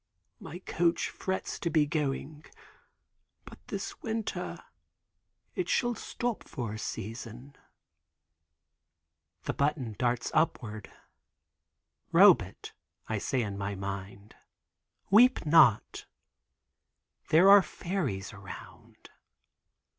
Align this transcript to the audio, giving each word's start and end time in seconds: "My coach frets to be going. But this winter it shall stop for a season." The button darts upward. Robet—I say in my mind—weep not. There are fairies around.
"My 0.39 0.57
coach 0.57 1.09
frets 1.09 1.59
to 1.59 1.69
be 1.69 1.85
going. 1.85 2.45
But 3.45 3.59
this 3.67 4.01
winter 4.01 4.57
it 5.53 5.69
shall 5.69 5.93
stop 5.93 6.43
for 6.43 6.73
a 6.73 6.79
season." 6.79 7.55
The 9.43 9.53
button 9.53 9.95
darts 9.99 10.31
upward. 10.33 10.91
Robet—I 12.11 13.19
say 13.19 13.43
in 13.43 13.59
my 13.59 13.75
mind—weep 13.75 15.45
not. 15.45 16.07
There 17.29 17.47
are 17.51 17.61
fairies 17.61 18.33
around. 18.33 19.09